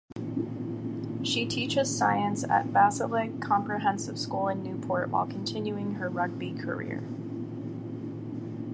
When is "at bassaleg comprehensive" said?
2.43-4.17